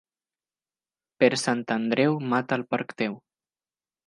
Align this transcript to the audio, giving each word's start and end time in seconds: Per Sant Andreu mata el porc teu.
Per 1.25 1.29
Sant 1.41 1.61
Andreu 1.77 2.19
mata 2.33 2.59
el 2.61 2.65
porc 2.73 2.97
teu. 3.05 3.21